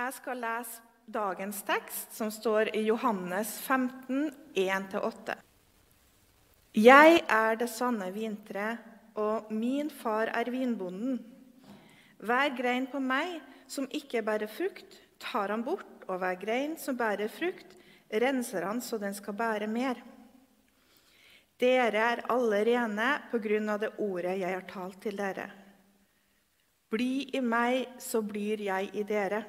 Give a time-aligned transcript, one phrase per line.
[0.00, 5.34] Jeg skal lese dagens tekst, som står i Johannes 15, 1-8.
[6.78, 8.78] Jeg er det sanne vintre,
[9.20, 11.18] og min far er vinbonden.
[12.16, 16.96] Hver grein på meg som ikke bærer frukt, tar han bort, og hver grein som
[16.96, 17.76] bærer frukt,
[18.08, 20.00] renser han så den skal bære mer.
[21.60, 25.50] Dere er alle rene på grunn av det ordet jeg har talt til dere.
[26.90, 29.44] Bli i meg, så blir jeg i dere.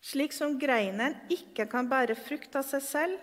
[0.00, 3.18] Slik som greinen ikke kan bære frukt av seg selv,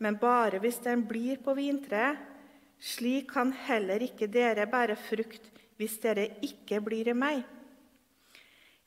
[0.00, 2.18] men bare hvis den blir på vintreet,
[2.80, 7.42] slik kan heller ikke dere bære frukt hvis dere ikke blir i meg.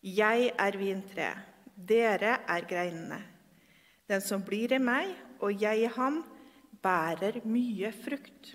[0.03, 1.45] Jeg er vintreet,
[1.77, 3.21] dere er greinene.
[4.09, 6.21] Den som blir i meg, og jeg i ham,
[6.83, 8.53] bærer mye frukt.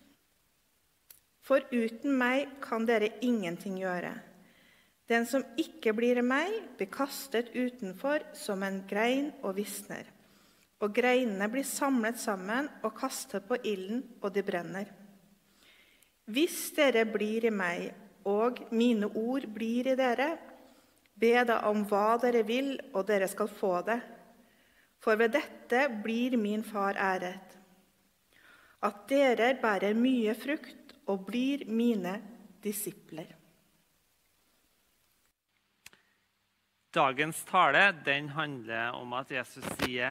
[1.43, 4.13] For uten meg kan dere ingenting gjøre.
[5.09, 10.05] Den som ikke blir meg, blir kastet utenfor som en grein og visner.
[10.85, 14.93] Og greinene blir samlet sammen og kastet på ilden, og de brenner.
[16.29, 17.89] Hvis dere blir i meg,
[18.29, 20.35] og mine ord blir i dere,
[21.19, 23.99] be da om hva dere vil, og dere skal få det.
[25.01, 27.59] For ved dette blir min far æret
[28.85, 32.15] at dere bærer mye frukt og blir mine
[32.63, 33.38] disipler.
[36.95, 40.09] Dagens tale den handler om at Jesus sier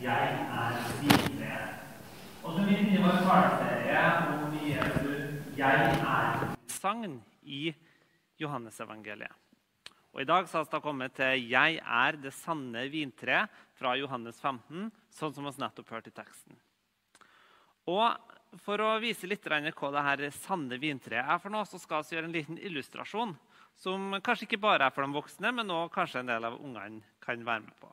[0.00, 2.44] 'Jeg er vintreet'.
[2.44, 7.74] Og så vi i vår taleserie om Jesus 'Jeg er' sagn i
[8.38, 9.32] Johannesevangeliet.
[10.12, 14.40] Og I dag så har vi kommet til 'Jeg er det sanne vintreet' fra Johannes
[14.40, 16.56] 15, sånn som vi nettopp hørte i teksten.
[17.86, 18.16] Og
[18.58, 22.16] For å vise litt hva det her sanne vintreet er, for noe, så skal vi
[22.16, 23.36] gjøre en liten illustrasjon
[23.78, 27.00] som kanskje ikke bare er for de voksne, men også kanskje en del av ungene
[27.22, 27.92] kan være med på.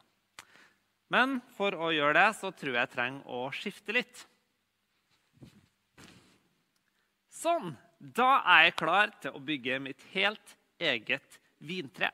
[1.13, 4.23] Men for å gjøre det så tror jeg jeg trenger å skifte litt.
[7.31, 7.75] Sånn.
[7.97, 12.11] Da er jeg klar til å bygge mitt helt eget vintre.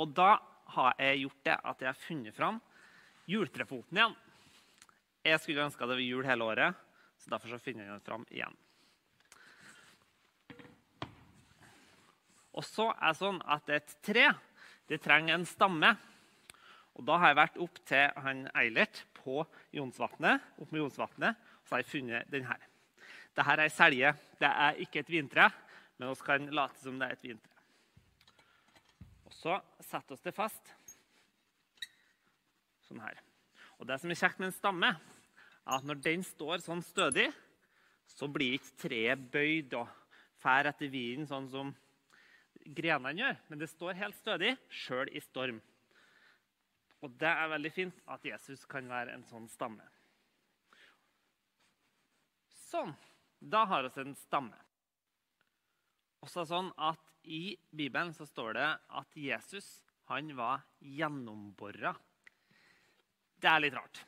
[0.00, 0.36] Og da
[0.76, 2.60] har jeg gjort det at jeg har funnet fram
[3.28, 4.16] juletrefoten igjen.
[5.26, 6.82] Jeg skulle ønska det var jul hele året,
[7.18, 8.58] så derfor så finner jeg den fram igjen.
[12.56, 14.28] Og så er det sånn at et tre
[14.86, 15.90] det trenger en stamme.
[16.96, 19.42] Og Da har jeg vært opp til han Eilert på
[19.74, 22.62] Jonsvatnet, opp med Jonsvatnet, og så har jeg funnet den her.
[23.34, 24.14] Dette er ei selje.
[24.40, 25.50] Det er ikke et vintre,
[25.98, 27.52] men vi kan late som det er et vintre.
[29.26, 30.72] Og Så setter vi det fast
[32.86, 33.18] sånn her.
[33.76, 34.94] Og Det som er kjekt med en stamme,
[35.66, 37.26] at når den står sånn stødig,
[38.06, 39.90] så blir ikke treet bøyd og
[40.38, 41.72] fær etter vinden, sånn som
[42.76, 43.40] grenene gjør.
[43.50, 45.58] Men det står helt stødig, sjøl i storm.
[47.04, 49.84] Og det er veldig fint at Jesus kan være en sånn stamme.
[52.66, 52.94] Sånn.
[53.36, 54.56] Da har vi en stamme.
[56.24, 58.68] Også sånn at I Bibelen så står det
[59.00, 59.66] at Jesus
[60.08, 61.92] han var gjennombora.
[63.36, 64.00] Det er litt rart.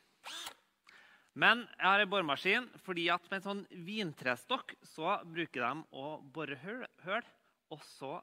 [1.38, 6.16] Men jeg har en boremaskin fordi at med en sånn vintrestokk så bruker de å
[6.34, 7.22] bore høl,
[7.71, 8.16] og så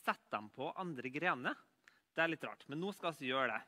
[0.00, 1.58] setter de på andre grener.
[2.16, 3.60] Det er litt rart, men nå skal vi gjøre det.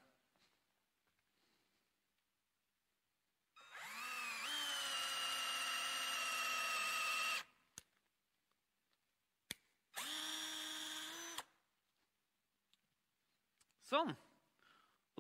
[13.87, 14.17] Sånn.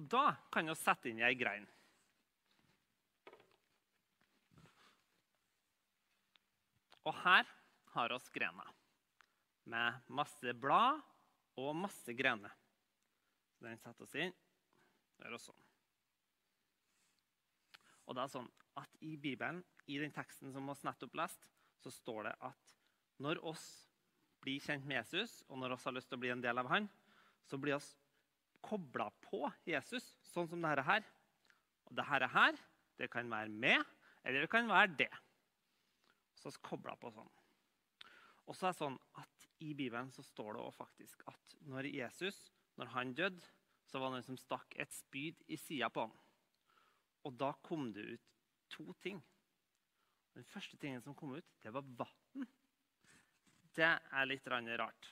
[0.00, 1.68] Og da kan vi sette inn ei grein.
[7.06, 7.46] Og her
[7.94, 8.66] har vi grena
[9.70, 10.98] med masse blad
[11.58, 12.52] og masse grener.
[13.62, 14.34] Den setter oss inn.
[15.16, 15.62] Det er sånn.
[18.06, 21.46] Og det er sånn at I Bibelen, i den teksten som vi nettopp lest,
[21.80, 22.74] så står det at
[23.22, 23.64] når oss
[24.42, 26.68] blir kjent med Jesus, og når oss har lyst til å bli en del av
[26.70, 26.88] han,
[27.46, 27.94] så blir oss
[28.66, 31.06] kobla på Jesus, sånn som dette her.
[31.86, 32.58] Og dette her,
[32.98, 33.82] det kan være med,
[34.26, 35.12] eller det kan være det
[36.54, 37.32] så kobla på sånn.
[38.46, 42.38] Og så er det sånn at I Bibelen så står det faktisk at når Jesus
[42.76, 43.52] når han døde,
[43.86, 46.14] så var det noen som stakk et spyd i sida på ham.
[47.26, 48.32] Og da kom det ut
[48.72, 49.22] to ting.
[50.36, 52.46] Den første tingen som kom ut, det var vann.
[53.76, 55.10] Det er litt rart.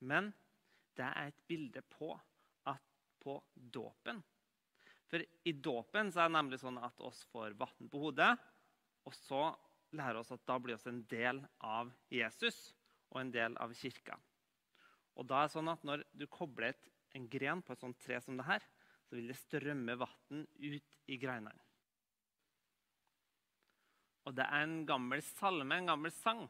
[0.00, 0.32] Men
[0.96, 2.10] det er et bilde på,
[2.66, 2.82] at
[3.22, 4.22] på dåpen.
[5.06, 8.32] For i dåpen så er det nemlig sånn at oss får vann på hodet.
[9.06, 9.44] Og så
[9.92, 12.72] lærer oss at da blir vi en del av Jesus
[13.10, 14.16] og en del av kirka.
[15.16, 17.98] Og da er det sånn at Når du kobler et en gren på et sånt
[18.00, 18.64] tre som det her,
[19.04, 21.68] så vil det strømme vann ut i greinene.
[24.24, 26.46] Og det er en gammel salme, en gammel sang,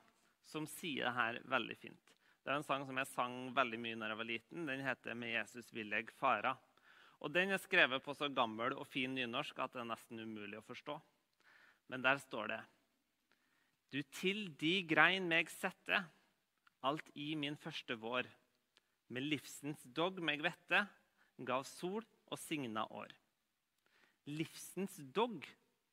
[0.47, 2.13] som sier det her veldig fint.
[2.43, 4.67] Det er en sang som jeg sang veldig mye når jeg var liten.
[4.67, 6.57] Den heter 'Med Jesus vil jeg fara'.
[7.21, 10.59] Og Den er skrevet på så gammel og fin nynorsk at det er nesten umulig
[10.59, 11.01] å forstå.
[11.89, 12.61] Men der står det
[13.93, 15.99] Du til de grein meg sette,
[16.83, 18.29] alt i min første vår.
[19.13, 20.81] Med livsens dog meg vette,
[21.45, 23.13] gav sol og signa år.
[24.33, 25.45] Livsens dog,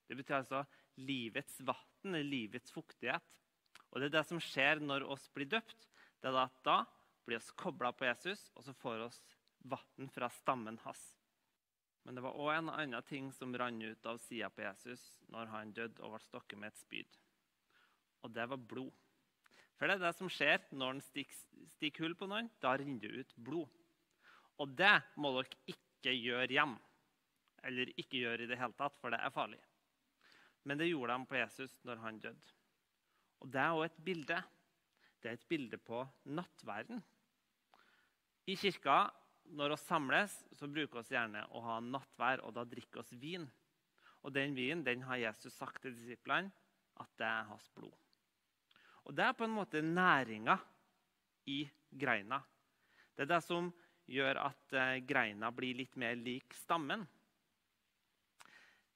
[0.08, 0.64] det betyr altså
[1.02, 3.26] livets vann, livets fuktighet.
[3.90, 6.82] Og det er det som skjer når oss blir døpt det er at da
[7.28, 9.10] blir vi kobla på Jesus, og så får vi
[9.72, 11.02] vann fra stammen hans.
[12.04, 15.52] Men det var òg en annen ting som rant ut av sida på Jesus når
[15.54, 17.20] han døde og ble stokket med et spyd.
[18.26, 18.92] Og det var blod.
[19.80, 21.40] For det er det som skjer når en stikker,
[21.78, 22.50] stikker hull på noen.
[22.60, 23.80] Da renner det ut blod.
[24.60, 26.80] Og det må dere ikke gjøre hjemme.
[27.68, 29.60] Eller ikke gjøre i det hele tatt, for det er farlig.
[30.68, 32.56] Men det gjorde de på Jesus når han døde.
[33.40, 34.40] Og det er òg et bilde
[35.20, 36.00] det er et bilde på
[36.32, 37.02] nattverden.
[38.48, 39.10] I kirka,
[39.52, 43.48] når vi samles, så bruker vi gjerne å ha nattvær, og da drikker vi vin.
[44.24, 46.52] Og den vinen den har Jesus sagt til disiplene
[47.00, 47.96] at det er hans blod.
[49.10, 50.54] Og Det er på en måte næringa
[51.50, 52.38] i greina.
[53.18, 53.72] Det er det som
[54.06, 57.08] gjør at eh, greina blir litt mer lik stammen.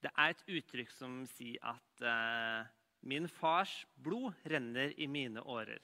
[0.03, 2.69] Det er et uttrykk som sier at eh,
[3.01, 5.81] 'min fars blod renner i mine årer'.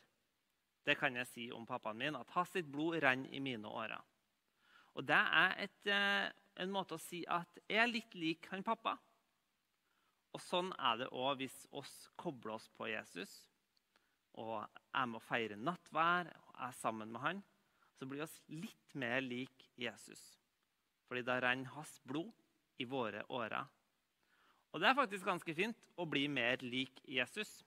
[0.85, 4.01] Det kan jeg si om pappaen min, at hans sitt blod renner i mine årer.
[4.93, 8.63] Og Det er et, eh, en måte å si at jeg er litt lik han
[8.63, 8.99] pappa.
[10.33, 13.49] Og Sånn er det òg hvis oss kobler oss på Jesus
[14.37, 17.41] og er med å feire nattvær og er sammen med han.
[17.97, 20.21] Så blir vi litt mer lik Jesus.
[21.09, 22.31] Fordi da renner hans blod
[22.79, 23.65] i våre årer.
[24.69, 27.63] Og det er faktisk ganske fint å bli mer lik Jesus.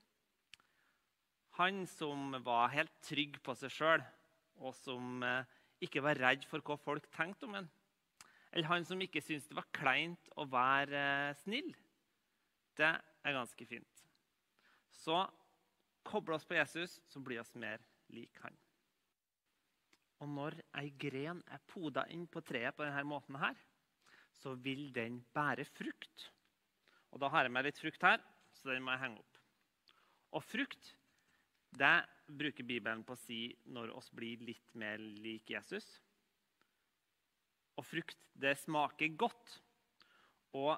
[1.59, 4.05] Han som var helt trygg på seg sjøl,
[4.63, 5.49] og som eh,
[5.85, 7.69] ikke var redd for hva folk tenkte om ham.
[8.53, 11.73] Eller han som ikke syntes det var kleint å være eh, snill.
[12.79, 14.05] Det er ganske fint.
[15.03, 15.19] Så
[16.07, 17.83] koble oss på Jesus, så blir vi mer
[18.13, 18.57] lik han.
[20.23, 23.59] Og når ei gren er poda inn på treet på denne måten, her,
[24.39, 26.29] så vil den bære frukt.
[27.13, 28.23] Og Da har jeg med litt frukt her,
[28.55, 29.41] så den må jeg henge opp.
[30.33, 30.95] Og frukt
[31.73, 35.87] det bruker Bibelen på å si når oss blir litt mer lik Jesus.
[37.81, 39.57] Og frukt, det smaker godt.
[40.53, 40.77] Og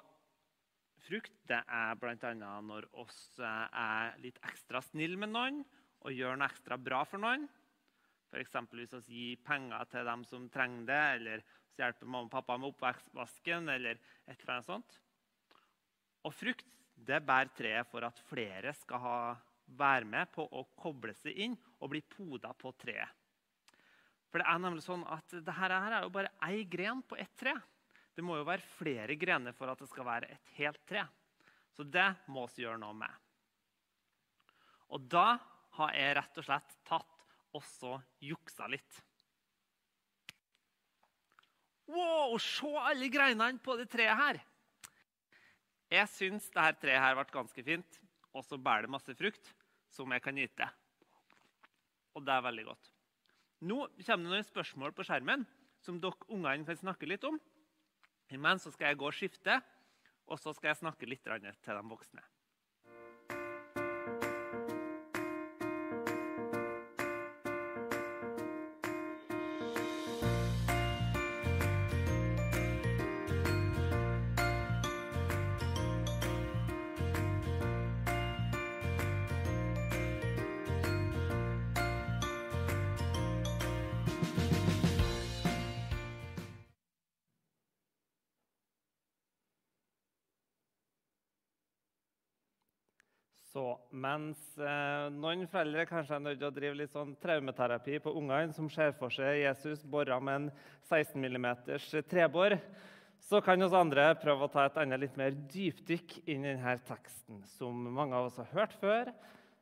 [1.05, 2.33] frukt det er bl.a.
[2.65, 5.61] når oss eh, er litt ekstra snille med noen
[6.05, 7.47] og gjør noe ekstra bra for noen.
[8.29, 8.57] F.eks.
[8.73, 11.43] hvis vi gir penger til dem som trenger det, eller
[11.79, 14.97] hjelper mamma og pappa med oppvasken, eller et eller annet sånt.
[16.25, 19.17] Og frukt det bærer treet for at flere skal ha
[19.77, 23.09] være med på å koble seg inn og bli poda på treet.
[24.29, 27.55] For det er nemlig sånn at dette er jo bare ei gren på ett tre.
[28.15, 31.03] Det må jo være flere grener for at det skal være et helt tre.
[31.75, 33.11] Så det må vi gjøre noe med.
[34.95, 35.35] Og da
[35.75, 37.25] har jeg rett og slett tatt
[37.55, 39.01] og så juksa litt.
[41.91, 44.39] Wow, se alle greinene på det treet her!
[45.91, 47.99] Jeg syns dette treet her ble ganske fint
[48.35, 49.51] og så bærer det masse frukt
[49.93, 50.67] som jeg kan nyte.
[52.15, 52.89] Og det er veldig godt.
[53.65, 55.45] Nå kommer det noen spørsmål på skjermen
[55.83, 57.37] som dere ungene kan snakke litt om.
[58.33, 59.59] Imens skal jeg gå og skifte,
[60.25, 62.23] og så skal jeg snakke litt til de voksne.
[93.55, 93.63] Så
[93.95, 98.51] mens eh, noen foreldre kanskje er nødt til å drive litt sånn traumeterapi på ungene
[98.51, 100.49] som ser for seg Jesus bora med en
[100.89, 101.47] 16 mm
[102.11, 102.57] trebor,
[103.23, 106.73] så kan oss andre prøve å ta et annet litt mer dypdykk inn i denne
[106.89, 109.13] teksten, som mange av oss har hørt før,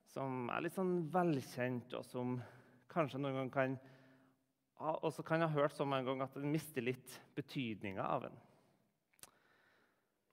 [0.09, 2.39] som er litt sånn velkjent, og som
[2.89, 3.77] kanskje noen gang kan
[5.05, 8.41] også kan ha hørt så mange ganger at den mister litt betydninga av den.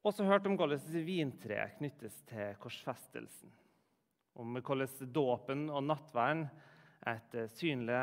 [0.01, 3.51] Også hørt om hvordan vintreet knyttes til korsfestelsen.
[4.41, 6.47] Om hvordan dåpen og nattverden
[7.05, 8.01] er et synlig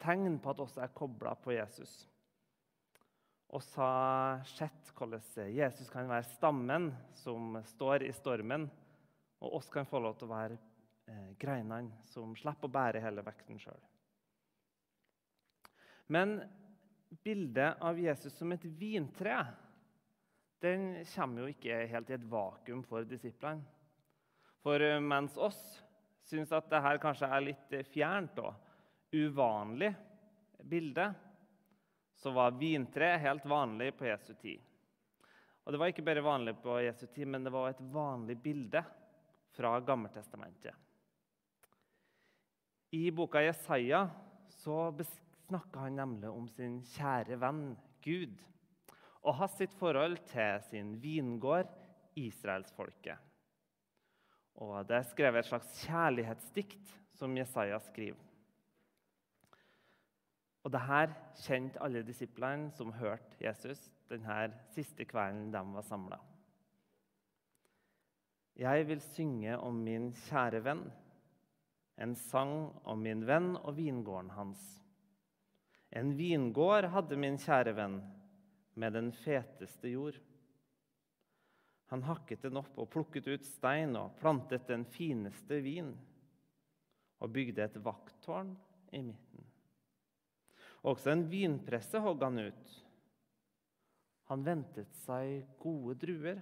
[0.00, 2.06] tegn på at også er kobla på Jesus.
[3.50, 8.68] og har sett hvordan Jesus kan være stammen som står i stormen,
[9.40, 10.58] og oss kan få lov til å være
[11.10, 13.80] eh, greinene som slipper å bære hele vekten sjøl.
[16.14, 16.38] Men
[17.24, 19.40] bildet av Jesus som et vintre
[20.60, 23.64] den kommer jo ikke helt i et vakuum for disiplene.
[24.60, 25.60] For eh, mens oss
[26.28, 29.90] syns at dette kanskje er litt fjernt og uvanlig
[30.68, 31.06] bilde,
[32.20, 34.60] så var vintre helt vanlig på Jesu tid.
[35.64, 38.82] Og Det var ikke bare vanlig på Jesu tid, men det var et vanlig bilde
[39.56, 40.74] fra Gammeltestamentet.
[42.90, 44.02] I boka Jesaja
[44.50, 44.92] så
[45.46, 47.64] snakker han nemlig om sin kjære venn
[48.02, 48.40] Gud
[49.22, 51.68] og hans sitt forhold til sin vingård,
[52.16, 53.18] israelsfolket.
[54.60, 58.18] Og Det er skrevet et slags kjærlighetsdikt som Jesaja skriver.
[60.64, 66.18] Og det her kjente alle disiplene som hørte Jesus denne siste kvelden de var samla.
[68.60, 70.82] Jeg vil synge om min kjære venn,
[72.00, 74.60] en sang om min venn og vingården hans.
[75.96, 78.00] En vingård hadde min kjære venn,
[78.74, 80.18] med den feteste jord.
[81.90, 85.90] Han hakket den opp og plukket ut stein og plantet den fineste vin.
[87.20, 88.54] Og bygde et vakttårn
[88.94, 89.48] i midten.
[90.86, 92.76] Også en vinpresse hogg han ut.
[94.30, 96.38] Han ventet seg gode druer,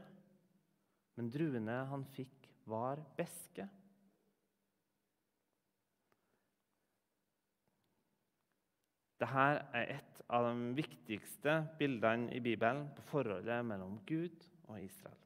[1.16, 2.34] men druene han fikk,
[2.68, 3.64] var beske.
[9.18, 15.16] Dette er et av de viktigste bildene i Bibelen på forholdet mellom Gud og Israel.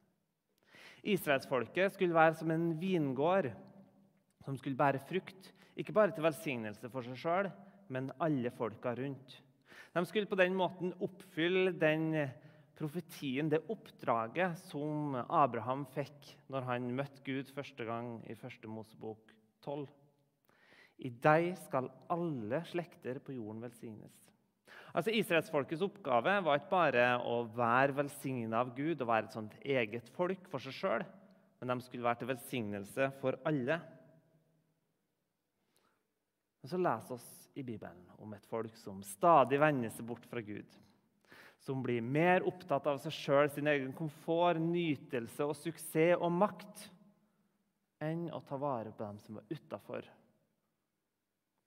[1.03, 3.49] Israelsfolket skulle være som en vingård
[4.45, 7.49] som skulle bære frukt, ikke bare til velsignelse for seg sjøl,
[7.91, 9.39] men alle folka rundt.
[9.93, 12.13] De skulle på den måten oppfylle den
[12.77, 18.65] profetien, det oppdraget som Abraham fikk når han møtte Gud første gang i 1.
[18.71, 19.85] Mosebok 12.
[21.03, 24.32] I deg skal alle slekter på jorden velsignes.
[24.93, 29.55] Altså Israelsfolkets oppgave var ikke bare å være velsigna av Gud og være et sånt
[29.65, 31.05] eget folk for seg sjøl,
[31.57, 33.79] men de skulle være til velsignelse for alle.
[36.61, 40.45] Men så leser oss i Bibelen om et folk som stadig vender seg bort fra
[40.45, 40.69] Gud.
[41.63, 46.89] Som blir mer opptatt av seg sjøl, sin egen komfort, nytelse og suksess og makt
[48.03, 50.05] enn å ta vare på dem som er utafor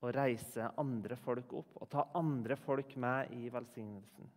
[0.06, 4.30] å reise andre folk opp og ta andre folk med i velsignelsen.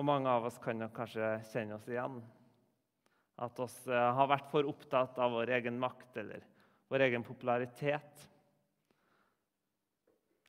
[0.00, 2.18] Og Mange av oss kan kanskje kjenne oss igjen.
[3.42, 6.44] At oss eh, har vært for opptatt av vår egen makt eller
[6.92, 8.28] vår egen popularitet.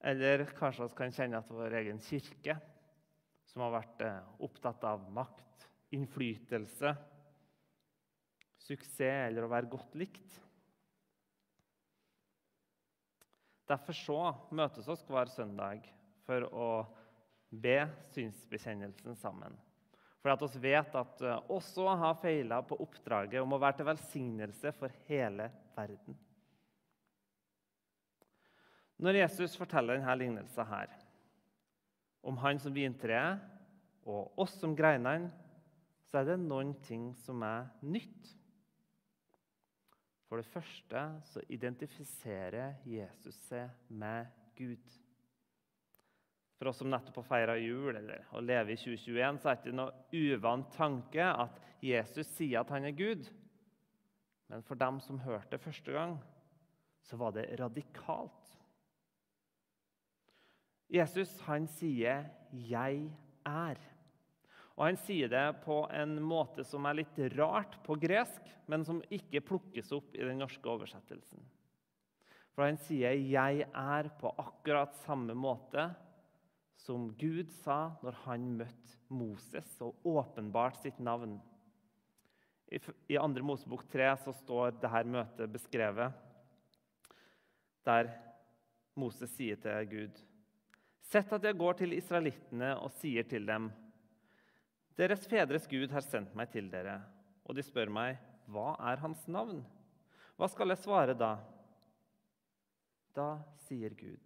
[0.04, 2.58] Eller kanskje vi kan kjenne at vår egen kirke,
[3.52, 6.96] som har vært eh, opptatt av makt, innflytelse,
[8.64, 10.40] suksess eller å være godt likt.
[13.70, 14.20] Derfor så
[14.52, 15.86] møtes oss hver søndag
[16.28, 16.70] for å
[17.54, 17.78] be
[18.14, 19.56] synsbekjennelsen sammen.
[20.24, 23.90] For at vi vet at eh, også har feila på oppdraget om å være til
[23.90, 26.16] velsignelse for hele verden.
[29.04, 30.92] Når Jesus forteller denne lignelsen her,
[32.24, 33.42] om han som vintreet
[34.08, 35.28] og oss som greinene,
[36.08, 38.32] så er det noen ting som er nytt.
[40.34, 44.96] For det første så identifiserer Jesus seg med Gud.
[46.58, 49.62] For oss som nettopp har feira jul eller å leve i 2021, så er det
[49.62, 53.30] ikke noe uvant tanke at Jesus sier at han er Gud.
[54.50, 56.18] Men for dem som hørte det første gang,
[57.06, 58.58] så var det radikalt.
[60.90, 63.14] Jesus han sier 'Jeg
[63.46, 63.93] er'.
[64.74, 69.04] Og Han sier det på en måte som er litt rart på gresk, men som
[69.14, 71.44] ikke plukkes opp i den norske oversettelsen.
[72.54, 75.96] For han sier 'jeg er' på akkurat samme måte
[76.78, 81.42] som Gud sa når han møtte Moses og åpenbart sitt navn.
[82.68, 83.44] I 2.
[83.46, 86.14] Mosebok 3 så står dette møtet beskrevet,
[87.86, 88.10] der
[88.96, 90.20] Moses sier til Gud.:
[91.02, 93.72] Sett at jeg går til israelittene og sier til dem:"
[94.98, 97.00] Deres fedres Gud har sendt meg til dere,
[97.44, 99.64] og de spør meg, hva er hans navn?
[100.38, 101.34] Hva skal jeg svare da?
[103.14, 103.28] Da
[103.66, 104.22] sier Gud,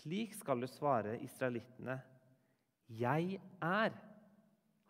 [0.00, 1.98] slik skal du svare israelittene,
[2.90, 3.94] jeg er,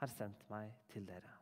[0.01, 1.35] har sendt meg til dere.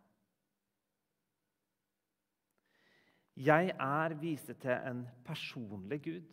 [3.38, 6.32] Jeg er viser til en personlig Gud,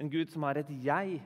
[0.00, 1.20] en Gud som har et jeg,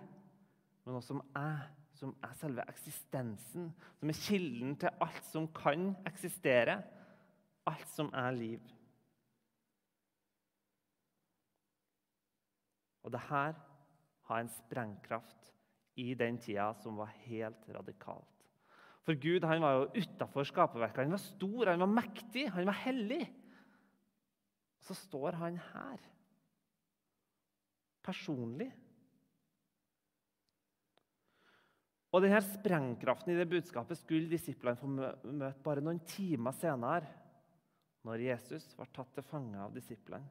[0.85, 5.93] men også som er som er selve eksistensen, som er kilden til alt som kan
[6.09, 6.81] eksistere,
[7.71, 8.75] alt som er liv.
[13.05, 13.57] Og det her
[14.29, 15.51] har en sprengkraft
[16.01, 18.31] i den tida som var helt radikalt.
[19.05, 21.05] For Gud han var jo utafor skaperverket.
[21.05, 23.27] Han var stor, han var mektig, han var hellig.
[24.81, 26.01] Så står han her,
[28.05, 28.71] personlig.
[32.15, 37.11] Og denne sprengkraften i det budskapet skulle disiplene få møte bare noen timer senere,
[38.07, 40.29] når Jesus var tatt til fange av disiplene.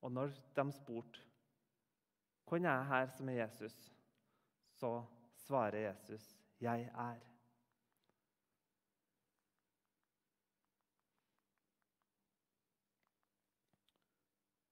[0.00, 1.24] Og når de spurte
[2.48, 3.74] hvem er her som er Jesus,
[4.78, 5.02] så
[5.44, 7.26] svarer Jesus 'Jeg er'.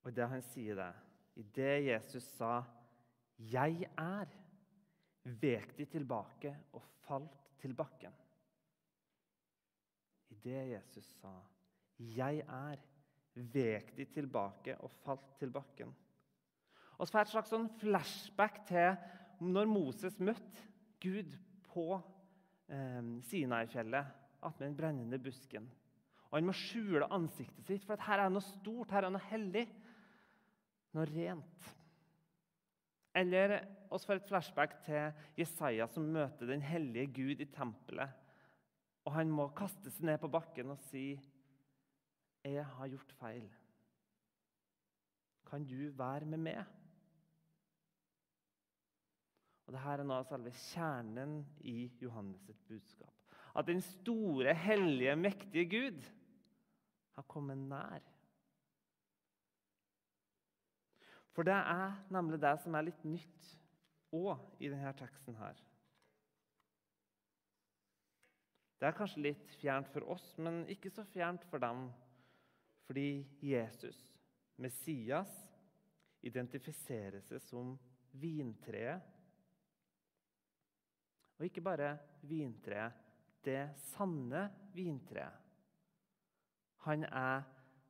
[0.05, 1.06] Og det han sier det,
[1.37, 2.65] idet Jesus sa
[3.39, 4.37] 'Jeg er',
[5.25, 8.13] vek de tilbake og falt til bakken.
[10.31, 11.41] I det Jesus sa
[11.99, 12.83] 'Jeg er',
[13.35, 15.95] vek de tilbake og falt til bakken.
[16.99, 18.97] Og så får jeg et slags sånn flashback til
[19.41, 20.63] når Moses møtte
[21.03, 21.37] Gud
[21.69, 22.01] på
[22.73, 24.07] eh, Sinai-fjellet
[24.41, 25.69] attmed den brennende busken.
[26.31, 29.67] Og Han må skjule ansiktet sitt, for her er noe stort, her er noe hellig
[30.97, 31.73] noe rent.
[33.17, 33.59] Eller
[33.93, 38.13] oss får et flashback til Jesaja som møter den hellige Gud i tempelet.
[39.07, 41.15] Og han må kaste seg ned på bakken og si,
[42.45, 43.49] 'Jeg har gjort feil.
[45.47, 46.65] Kan du være med meg?'
[49.67, 53.15] Og Dette er noe av selve kjernen i Johannes' budskap.
[53.57, 56.03] At den store, hellige, mektige Gud
[57.17, 58.16] har kommet nær.
[61.37, 63.49] For det er nemlig det som er litt nytt
[64.17, 65.59] òg i denne teksten her.
[68.81, 71.87] Det er kanskje litt fjernt for oss, men ikke så fjernt for dem.
[72.89, 73.99] Fordi Jesus,
[74.57, 75.33] Messias,
[76.25, 77.75] identifiserer seg som
[78.17, 79.13] vintreet.
[81.37, 81.93] Og ikke bare
[82.25, 82.97] vintreet,
[83.45, 83.61] det
[83.93, 85.45] sanne vintreet.
[86.87, 87.45] Han er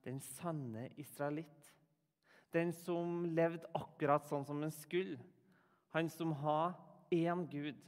[0.04, 1.75] den sanne israelitt.
[2.56, 5.20] Den som levde akkurat sånn som han skulle.
[5.92, 6.72] Han som har
[7.12, 7.78] én Gud.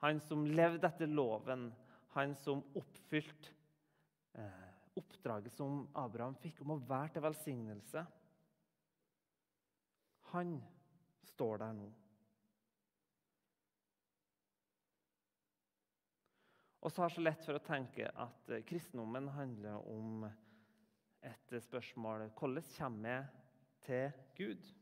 [0.00, 1.68] Han som levde etter loven.
[2.16, 3.52] Han som oppfylte
[4.40, 8.04] eh, oppdraget som Abraham fikk om å være til velsignelse.
[10.32, 10.56] Han
[11.34, 11.90] står der nå.
[16.80, 20.24] Og så har så lett for å tenke at eh, kristendommen handler om
[21.20, 23.39] et spørsmål hvordan kommer jeg
[23.86, 24.72] til Gud?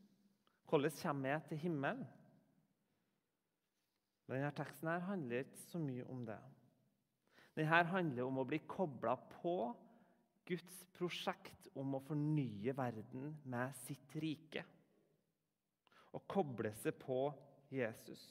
[0.69, 2.07] Hvordan kommer jeg til himmelen?
[4.29, 6.39] Denne teksten her handler ikke så mye om det.
[7.57, 9.55] Denne handler om å bli kobla på
[10.49, 14.65] Guds prosjekt om å fornye verden med sitt rike.
[16.13, 17.23] Å koble seg på
[17.73, 18.23] Jesus.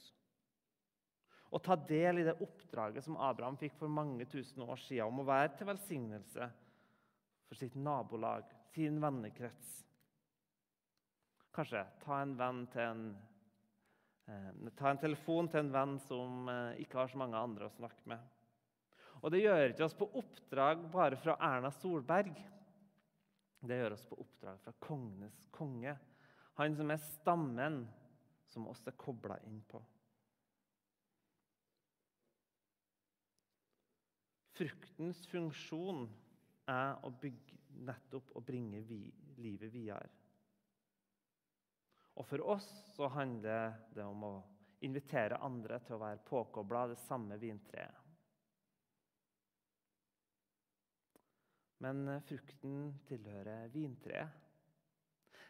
[1.48, 5.22] Å ta del i det oppdraget som Abraham fikk for mange tusen år siden, om
[5.22, 6.48] å være til velsignelse
[7.48, 9.78] for sitt nabolag, sin vennekrets.
[11.58, 12.40] Kanskje ta en,
[12.78, 13.16] en,
[14.30, 17.72] eh, ta en telefon til en venn som eh, ikke har så mange andre å
[17.74, 18.20] snakke med.
[19.18, 22.30] Og det gjør ikke oss på oppdrag bare fra Erna Solberg.
[23.58, 25.96] Det gjør oss på oppdrag fra kongenes konge.
[26.60, 27.80] Han som er stammen
[28.52, 29.82] som oss er kobla inn på.
[34.60, 36.06] Fruktens funksjon
[36.70, 39.02] er å bygge, nettopp å bringe vi,
[39.42, 40.17] livet videre.
[42.18, 44.34] Og for oss så handler det om å
[44.86, 48.04] invitere andre til å være påkobla det samme vintreet.
[51.78, 54.46] Men eh, frukten tilhører vintreet.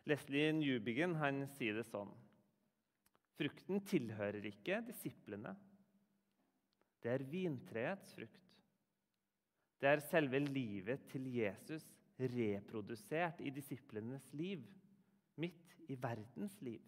[0.08, 2.10] Leslie Newbigin han sier det sånn.
[3.38, 5.54] Frukten tilhører ikke disiplene.
[7.00, 8.44] Det er vintreets frukt.
[9.78, 11.84] Det er selve livet til Jesus
[12.18, 14.64] reprodusert i disiplenes liv
[15.38, 16.82] midt i verdens liv.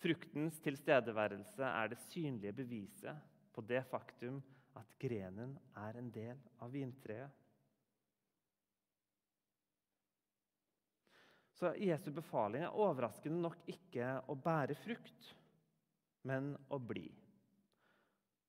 [0.00, 4.42] Fruktens tilstedeværelse er det synlige beviset på det faktum
[4.76, 7.30] at grenen er en del av vintreet.
[11.54, 15.28] Så Jesu befaling er overraskende nok ikke å bære frukt,
[16.26, 17.06] men å bli.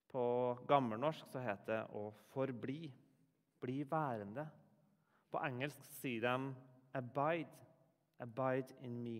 [0.09, 0.23] På
[0.67, 2.89] gammelnorsk så heter det å forbli.
[3.61, 4.47] Bli værende.
[5.29, 6.55] På engelsk sier de
[6.95, 7.64] 'abide'.
[8.23, 9.17] Abide in me.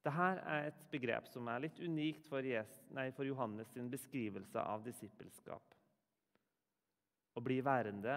[0.00, 4.62] Dette er et begrep som er litt unikt for, Jesus, nei, for Johannes sin beskrivelse
[4.62, 5.76] av disippelskap.
[7.36, 8.16] Å bli værende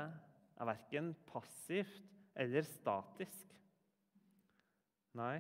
[0.56, 2.08] er verken passivt
[2.40, 3.52] eller statisk.
[5.20, 5.38] Nei,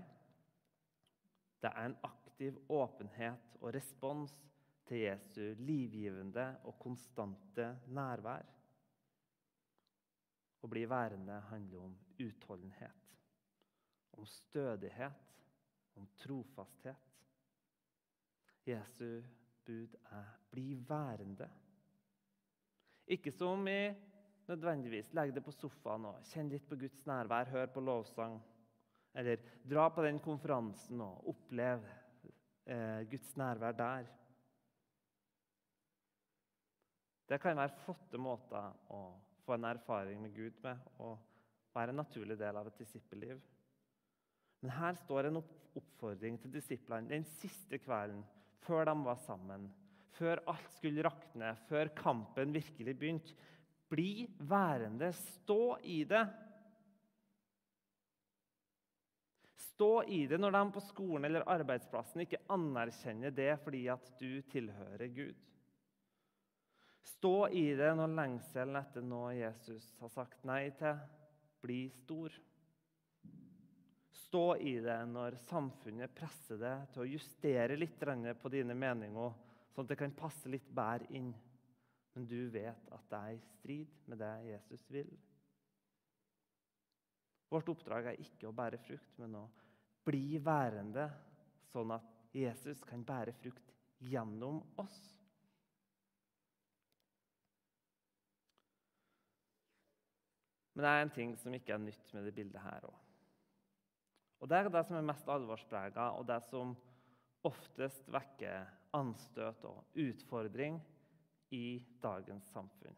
[1.63, 4.35] det er en aktiv åpenhet og respons
[4.89, 8.45] til Jesu livgivende og konstante nærvær.
[10.63, 13.02] Å bli værende handler om utholdenhet,
[14.17, 15.13] om stødighet,
[15.95, 17.09] om trofasthet.
[18.67, 19.21] Jesu
[19.65, 21.49] bud er 'bli værende'.
[23.07, 23.93] Ikke som i
[24.47, 28.41] nødvendigvis legg det på sofaen og kjenn litt på Guds nærvær, hør på lovsang.
[29.15, 29.37] Eller
[29.69, 31.83] dra på den konferansen og opplev
[32.65, 34.07] eh, Guds nærvær der.
[37.29, 39.03] Det kan være flotte måter å
[39.45, 41.19] få en erfaring med Gud med og
[41.75, 43.39] være en naturlig del av et disippelliv.
[44.63, 48.21] Men her står en oppfordring til disiplene den siste kvelden
[48.63, 49.65] før de var sammen.
[50.13, 53.35] Før alt skulle rakne, før kampen virkelig begynte.
[53.91, 56.23] Bli værende, stå i det.
[59.73, 64.41] Stå i det når de på skolen eller arbeidsplassen ikke anerkjenner det fordi at du
[64.53, 65.35] tilhører Gud.
[67.03, 71.03] Stå i det når lengselen etter noe Jesus har sagt nei til,
[71.63, 72.31] blir stor.
[74.33, 77.99] Stå i det når samfunnet presser deg til å justere litt
[78.41, 79.35] på dine meninger,
[79.69, 81.27] sånn at det kan passe litt bedre inn.
[82.15, 85.11] Men du vet at det er i strid med det Jesus vil.
[87.53, 89.43] Vårt oppdrag er ikke å bære frukt, men å
[90.09, 91.05] bli værende,
[91.69, 94.97] sånn at Jesus kan bære frukt gjennom oss.
[100.73, 103.02] Men det er en ting som ikke er nytt med det bildet her òg.
[104.43, 106.73] Og Det er det som er mest alvorsprega, og det som
[107.47, 110.81] oftest vekker anstøt og utfordring
[111.55, 112.97] i dagens samfunn.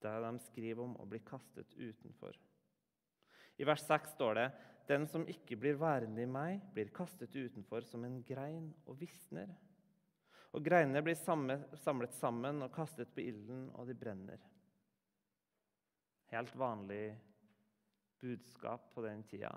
[0.00, 2.38] Det de skriver om å bli kastet utenfor.
[3.60, 4.46] I vers 6 står det
[4.88, 9.52] den som ikke blir værende i meg, blir kastet utenfor som en grein og visner.
[10.56, 14.40] Og greinene blir samlet sammen og kastet på ilden, og de brenner.
[16.32, 17.12] Helt vanlig
[18.24, 19.52] budskap på den tida.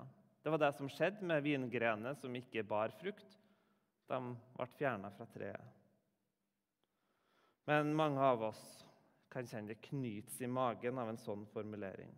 [0.46, 3.32] Det var det som skjedde med vingrenene som ikke bar frukt.
[4.06, 4.18] De
[4.54, 5.72] ble fjerna fra treet.
[7.66, 8.60] Men mange av oss
[9.34, 12.14] kan kjenne det knytes i magen av en sånn formulering.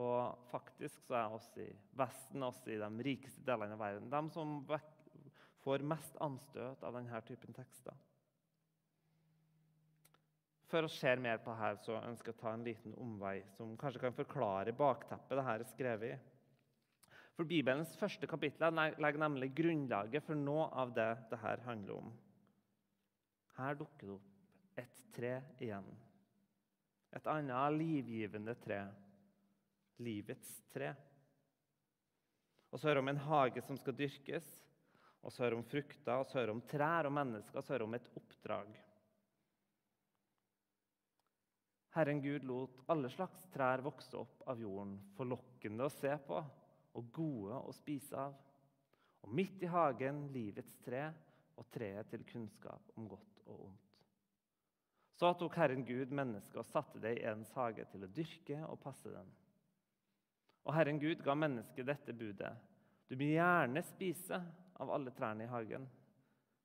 [0.00, 1.68] Og faktisk så er oss i
[2.00, 4.56] Vesten, oss i de rikeste delene av verden, de som
[5.66, 8.00] får mest anstøt av denne typen tekster.
[10.74, 13.76] Før å se mer på dette, så ønsker jeg å ta en liten omvei som
[13.78, 16.16] kanskje kan forklare bakteppet det her er skrevet i.
[17.36, 22.08] For Bibelens første kapittel legger nemlig grunnlaget for noe av det dette handler om.
[23.54, 25.30] Her dukker det opp et tre
[25.62, 25.86] igjen.
[27.14, 28.80] Et annet livgivende tre.
[30.02, 30.88] Livets tre.
[32.74, 34.50] Og så hører vi om en hage som skal dyrkes,
[35.22, 37.62] og så hører vi om frukter, og så hører vi om trær og mennesker, og
[37.62, 38.74] så hører vi om et oppdrag.
[41.94, 46.40] Herren Gud lot alle slags trær vokse opp av jorden, forlokkende å se på
[46.98, 48.34] og gode å spise av.
[49.22, 51.06] Og midt i hagen livets tre
[51.54, 53.80] og treet til kunnskap om godt og ondt.
[55.14, 58.80] Så tok Herren Gud mennesket og satte det i ens hage til å dyrke og
[58.82, 59.30] passe den.
[60.66, 62.50] Og Herren Gud ga mennesket dette budet.
[63.06, 64.40] Du må gjerne spise
[64.82, 65.86] av alle trærne i hagen,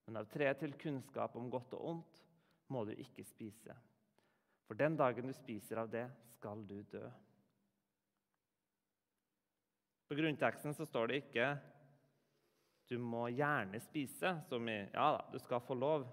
[0.07, 2.23] men av treet til kunnskap om godt og ondt
[2.73, 3.75] må du ikke spise.
[4.69, 6.03] For den dagen du spiser av det,
[6.35, 7.07] skal du dø.
[10.05, 11.47] På grunnteksten så står det ikke
[12.89, 16.07] 'du må gjerne spise', som i 'ja da, du skal få lov'.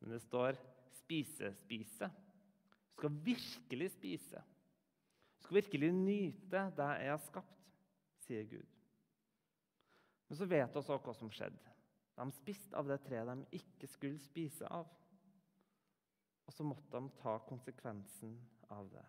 [0.00, 0.56] Men det står
[0.92, 2.08] 'spise, spise'.
[2.08, 4.42] Du skal virkelig spise.
[5.36, 7.60] Du skal virkelig nyte det jeg har skapt,
[8.18, 8.66] sier Gud.
[10.28, 11.70] Men så vet vi også hva som skjedde.
[12.16, 14.86] De spiste av det treet de ikke skulle spise av.
[16.50, 18.32] Og så måtte han ta konsekvensen
[18.74, 19.04] av det.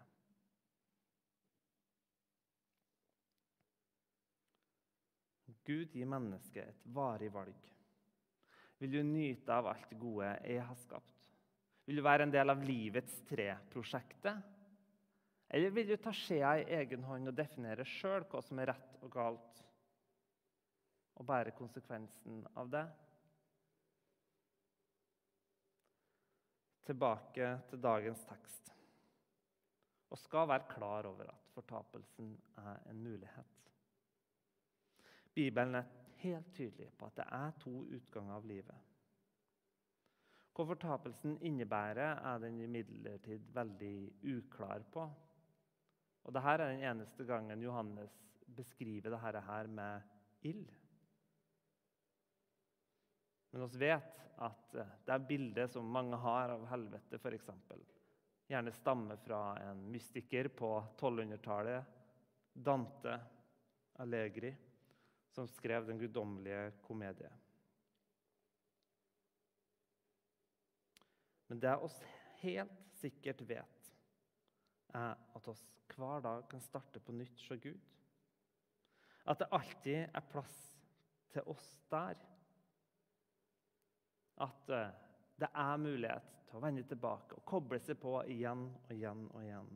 [5.65, 7.65] Gud gir mennesket et varig valg.
[8.77, 11.25] Vil du nyte av alt det gode jeg har skapt?
[11.89, 14.37] Vil du være en del av livets tre-prosjektet?
[15.49, 19.01] Eller vil du ta skjea i egen hånd og definere sjøl hva som er rett
[19.01, 19.63] og galt,
[21.17, 22.85] og bære konsekvensen av det?
[26.85, 28.71] Tilbake til dagens tekst
[30.11, 33.71] og skal være klar over at fortapelsen er en mulighet.
[35.33, 35.83] Bibelen er
[36.21, 38.87] helt tydelig på at det er to utganger av livet.
[40.51, 43.95] Hva fortapelsen innebærer, er den imidlertid veldig
[44.35, 45.05] uklar på.
[46.27, 48.17] Og Dette er den eneste gangen Johannes
[48.55, 50.01] beskriver dette her med
[50.43, 50.67] ild.
[53.51, 57.49] Men vi vet at eh, det er bildet som mange har av helvete, f.eks.
[58.51, 61.99] Gjerne stammer fra en mystiker på 1200-tallet,
[62.53, 63.13] Dante
[64.03, 64.51] Allegri,
[65.31, 67.31] som skrev Den guddommelige komedie.
[71.47, 71.95] Men det oss
[72.41, 73.93] helt sikkert vet,
[74.95, 77.87] er at oss hver dag kan starte på nytt hos Gud.
[79.27, 80.55] At det alltid er plass
[81.31, 82.15] til oss der.
[84.41, 84.91] At eh,
[85.41, 89.41] det er mulighet til å vende tilbake og koble seg på igjen og igjen og
[89.45, 89.71] igjen.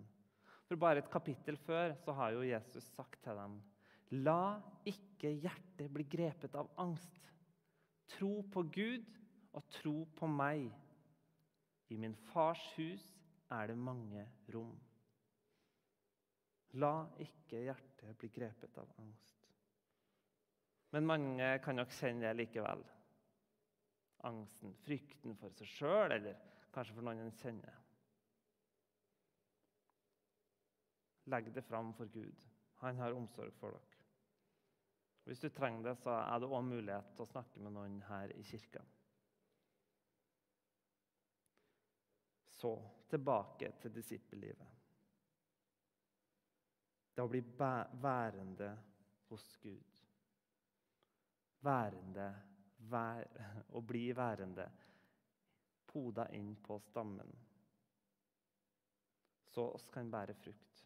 [0.65, 3.59] For Bare et kapittel før så har jo Jesus sagt til dem
[4.25, 7.31] La ikke hjertet bli grepet av angst.
[8.15, 9.07] Tro på Gud
[9.57, 10.67] og tro på meg.
[11.89, 13.05] I min fars hus
[13.53, 14.73] er det mange rom.
[16.81, 19.49] La ikke hjertet bli grepet av angst.
[20.93, 22.83] Men mange kan nok kjenne det likevel.
[24.23, 26.39] Angsten, frykten for seg sjøl, eller
[26.73, 27.81] kanskje for noen en kjenner.
[31.33, 32.41] Legg det fram for Gud.
[32.83, 34.01] Han har omsorg for dere.
[35.25, 38.33] Hvis du trenger det, så er det òg mulighet til å snakke med noen her
[38.35, 38.83] i kirka.
[42.53, 42.75] Så
[43.09, 44.75] tilbake til disippellivet.
[47.15, 48.69] Det å bli værende
[49.31, 50.01] hos Gud.
[51.65, 52.27] Værende,
[52.89, 53.27] vær,
[53.75, 54.65] å bli værende,
[55.89, 57.31] poda inn på stammen.
[59.53, 60.83] Så oss kan bære frukt.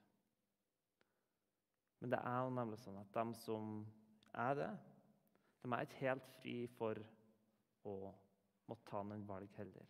[2.00, 3.72] Men det er jo nemlig sånn at de som
[4.40, 4.70] er det,
[5.60, 7.02] de er ikke helt fri for
[7.90, 7.96] å
[8.70, 9.88] måtte ta noen valg heller.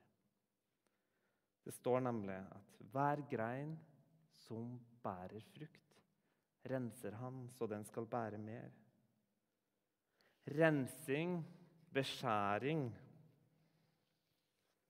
[1.65, 3.75] Det står nemlig at hver grein
[4.47, 4.71] som
[5.03, 5.97] bærer frukt,
[6.69, 8.71] renser han så den skal bære mer.
[10.49, 11.43] Rensing,
[11.93, 12.89] beskjæring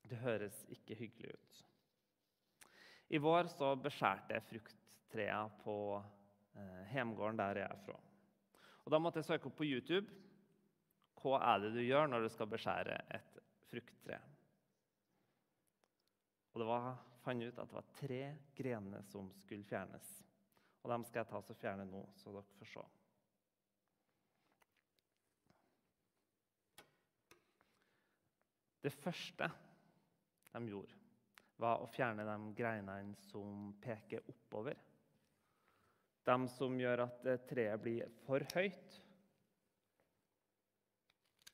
[0.10, 1.58] Det høres ikke hyggelig ut.
[3.10, 8.00] I vår så beskjærte jeg frukttrea på eh, hjemgården der jeg er fra.
[8.86, 10.10] Og Da måtte jeg søke opp på YouTube
[11.20, 14.20] hva er det du gjør når du skal beskjære et frukttre.
[16.54, 16.88] Og det var,
[17.24, 18.22] fant ut at det var tre
[18.56, 20.08] grener som skulle fjernes.
[20.84, 22.86] Og dem skal jeg ta og fjerne nå, så dere får se.
[28.82, 29.50] Det første
[30.54, 30.96] de gjorde,
[31.60, 34.80] var å fjerne de greinene som peker oppover.
[36.24, 39.00] De som gjør at treet blir for høyt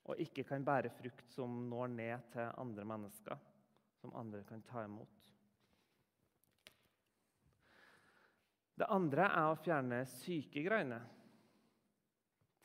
[0.05, 3.39] og ikke kan bære frukt som når ned til andre mennesker,
[4.01, 5.31] som andre kan ta imot.
[8.75, 11.05] Det andre er å fjerne syke greiner.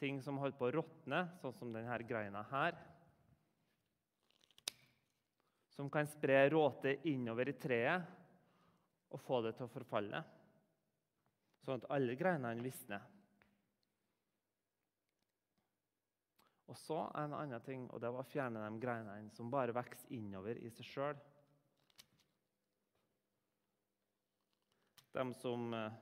[0.00, 2.76] Ting som holder på å råtne, sånn som denne greina her.
[5.80, 8.02] Som kan spre råte innover i treet
[9.08, 10.20] og få det til å forfalle
[11.64, 13.06] sånn at alle greinene visner.
[16.68, 20.12] Og så en annen ting, og det var å fjerne de greinene som bare vokser
[20.20, 21.24] innover i seg sjøl.
[25.16, 26.00] De som eh,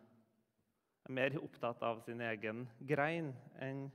[1.07, 3.31] er mer opptatt av sin egen grein
[3.62, 3.87] enn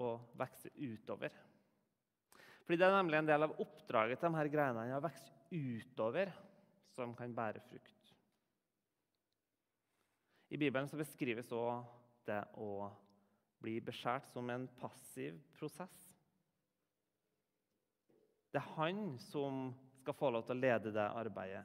[0.00, 1.44] å vokse utover.
[2.64, 6.32] Fordi Det er nemlig en del av oppdraget til de her greinene å vokse utover,
[6.94, 8.12] som kan bære frukt.
[10.54, 11.84] I Bibelen så beskrives òg
[12.28, 12.88] det å
[13.64, 15.94] bli beskjært som en passiv prosess.
[18.54, 21.64] Det er han som skal få lov til å lede det arbeidet.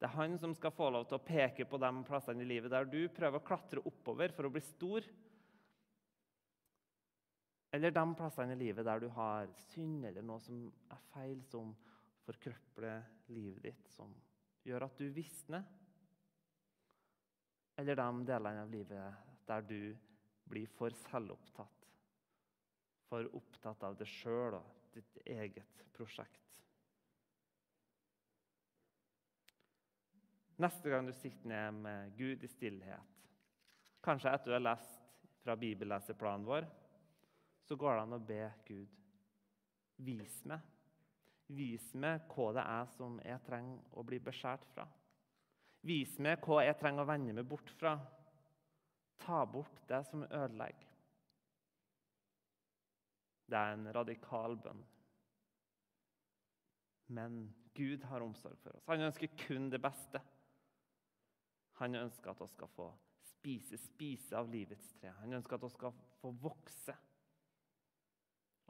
[0.00, 2.72] Det er han som skal få lov til å peke på de plassene i livet
[2.72, 5.04] der du prøver å klatre oppover for å bli stor.
[7.70, 11.70] Eller de plassene i livet der du har synd eller noe som er feil, som
[12.26, 14.10] forkrøpler livet ditt, som
[14.66, 15.62] gjør at du visner.
[17.78, 19.80] Eller de delene av livet der du
[20.50, 21.86] blir for selvopptatt,
[23.06, 26.36] for opptatt av deg sjøl og ditt eget prosjekt.
[30.60, 33.22] Neste gang du sitter ned med Gud i stillhet,
[34.04, 34.98] kanskje etter du har lest
[35.40, 36.66] fra bibelleseplanen vår,
[37.70, 38.94] så går det an å be Gud
[40.02, 40.62] vis meg.
[41.54, 44.88] Vis meg hva det er som jeg trenger å bli beskjært fra.
[45.86, 47.92] Vis meg hva jeg trenger å vende meg bort fra.
[49.22, 50.88] Ta bort det som ødelegger.
[53.46, 54.80] Det er en radikal bønn.
[57.14, 57.36] Men
[57.78, 58.88] Gud har omsorg for oss.
[58.90, 60.18] Han ønsker kun det beste.
[61.78, 62.88] Han ønsker at vi skal få
[63.28, 65.14] spise, spise av livets tre.
[65.22, 66.98] Han ønsker at vi skal få vokse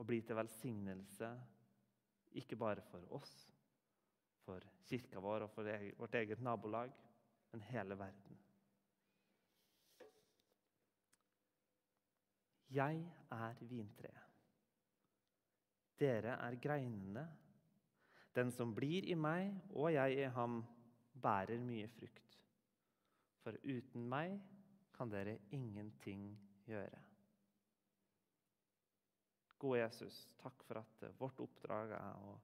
[0.00, 1.28] og bli til velsignelse,
[2.40, 3.32] ikke bare for oss,
[4.46, 6.92] for kirka vår og for vårt eget nabolag,
[7.52, 8.38] men hele verden.
[12.70, 13.02] Jeg
[13.34, 14.26] er vintreet.
[16.00, 17.26] Dere er greinene.
[18.34, 20.62] Den som blir i meg og jeg i ham,
[21.20, 22.38] bærer mye frukt.
[23.42, 24.38] For uten meg
[24.94, 26.30] kan dere ingenting
[26.64, 27.09] gjøre.
[29.60, 32.36] Gode Jesus, takk for at vårt oppdrag er å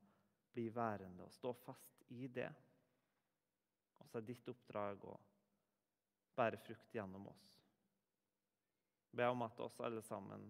[0.52, 2.50] bli værende og stå fast i det.
[3.96, 5.14] Og så er ditt oppdrag å
[6.36, 7.46] bære frukt gjennom oss.
[9.16, 10.44] Be om at oss alle sammen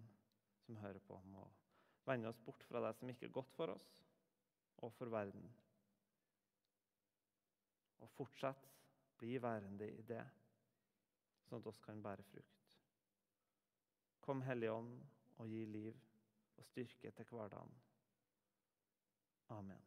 [0.65, 1.45] som hører på, må
[2.07, 3.87] vende oss bort fra det som ikke er godt for oss
[4.83, 5.47] og for verden.
[8.03, 8.67] Og fortsett
[9.23, 10.25] bli værende i det,
[11.47, 12.67] sånn at oss kan bære frukt.
[14.27, 14.99] Kom, Hellige Ånd,
[15.39, 16.06] og gi liv
[16.57, 17.83] og styrke til hverdagen.
[19.49, 19.86] Amen.